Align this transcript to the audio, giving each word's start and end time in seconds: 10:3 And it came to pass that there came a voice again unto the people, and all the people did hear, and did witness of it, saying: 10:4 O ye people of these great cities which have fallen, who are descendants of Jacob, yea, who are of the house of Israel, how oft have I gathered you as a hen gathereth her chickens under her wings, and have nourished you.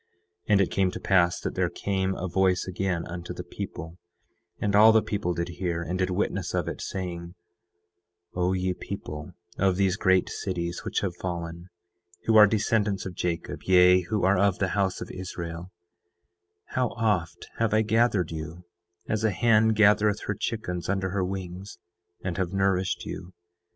10:3 0.01 0.07
And 0.51 0.61
it 0.61 0.71
came 0.71 0.89
to 0.89 0.99
pass 0.99 1.39
that 1.39 1.53
there 1.53 1.69
came 1.69 2.15
a 2.15 2.27
voice 2.27 2.65
again 2.65 3.05
unto 3.05 3.35
the 3.35 3.43
people, 3.43 3.99
and 4.59 4.75
all 4.75 4.91
the 4.91 5.03
people 5.03 5.35
did 5.35 5.49
hear, 5.49 5.83
and 5.83 5.99
did 5.99 6.09
witness 6.09 6.55
of 6.55 6.67
it, 6.67 6.81
saying: 6.81 7.35
10:4 8.33 8.41
O 8.41 8.53
ye 8.53 8.73
people 8.73 9.33
of 9.59 9.75
these 9.75 9.97
great 9.97 10.27
cities 10.27 10.83
which 10.83 11.01
have 11.01 11.15
fallen, 11.17 11.69
who 12.25 12.35
are 12.35 12.47
descendants 12.47 13.05
of 13.05 13.13
Jacob, 13.13 13.61
yea, 13.61 13.99
who 13.99 14.23
are 14.23 14.39
of 14.39 14.57
the 14.57 14.69
house 14.69 15.01
of 15.01 15.11
Israel, 15.11 15.69
how 16.69 16.87
oft 16.97 17.51
have 17.59 17.71
I 17.71 17.83
gathered 17.83 18.31
you 18.31 18.65
as 19.07 19.23
a 19.23 19.29
hen 19.29 19.67
gathereth 19.69 20.21
her 20.21 20.33
chickens 20.33 20.89
under 20.89 21.11
her 21.11 21.23
wings, 21.23 21.77
and 22.23 22.37
have 22.37 22.51
nourished 22.53 23.05
you. 23.05 23.33